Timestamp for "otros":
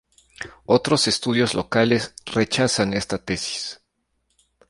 0.65-1.07